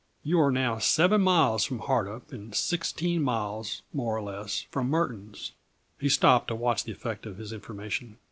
[0.23, 5.51] You are now seven miles from Hardup and sixteen miles, more or less, from Murton's."
[5.99, 8.17] He stopped to watch the effect of his information.